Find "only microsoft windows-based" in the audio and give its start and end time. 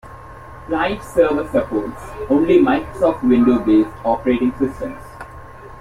2.27-3.91